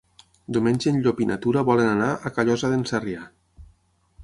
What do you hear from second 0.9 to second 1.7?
en Llop i na Tura